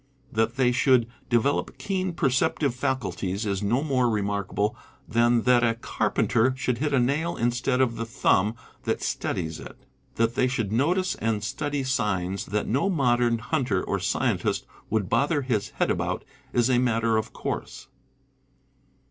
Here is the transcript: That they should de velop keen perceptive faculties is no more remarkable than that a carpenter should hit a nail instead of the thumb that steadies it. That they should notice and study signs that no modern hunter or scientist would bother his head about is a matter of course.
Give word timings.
That 0.31 0.55
they 0.55 0.71
should 0.71 1.05
de 1.29 1.37
velop 1.37 1.77
keen 1.77 2.13
perceptive 2.13 2.73
faculties 2.73 3.45
is 3.45 3.61
no 3.61 3.83
more 3.83 4.09
remarkable 4.09 4.75
than 5.07 5.43
that 5.43 5.63
a 5.63 5.75
carpenter 5.75 6.55
should 6.57 6.79
hit 6.79 6.91
a 6.91 6.99
nail 6.99 7.37
instead 7.37 7.81
of 7.81 7.97
the 7.97 8.05
thumb 8.07 8.55
that 8.85 9.03
steadies 9.03 9.59
it. 9.59 9.77
That 10.15 10.33
they 10.33 10.47
should 10.47 10.71
notice 10.71 11.13
and 11.13 11.43
study 11.43 11.83
signs 11.83 12.47
that 12.47 12.65
no 12.65 12.89
modern 12.89 13.37
hunter 13.37 13.83
or 13.83 13.99
scientist 13.99 14.65
would 14.89 15.07
bother 15.07 15.43
his 15.43 15.69
head 15.69 15.91
about 15.91 16.25
is 16.51 16.67
a 16.67 16.79
matter 16.79 17.15
of 17.17 17.31
course. 17.31 17.87